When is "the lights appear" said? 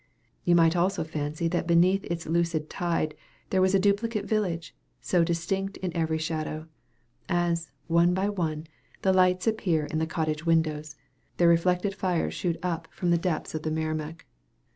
9.03-9.85